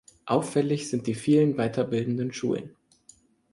Auffällig 0.25 0.89
sind 0.89 1.05
die 1.05 1.13
vielen 1.13 1.57
weiterbildenden 1.59 2.33
Schulen. 2.33 2.75